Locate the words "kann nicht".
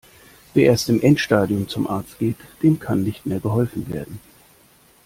2.79-3.27